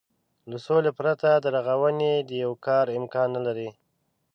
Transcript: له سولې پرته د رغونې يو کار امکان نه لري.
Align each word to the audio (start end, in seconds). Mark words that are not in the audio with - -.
له 0.49 0.57
سولې 0.65 0.91
پرته 0.99 1.29
د 1.35 1.45
رغونې 1.55 2.13
يو 2.43 2.51
کار 2.65 2.85
امکان 2.99 3.27
نه 3.35 3.41
لري. 3.47 3.69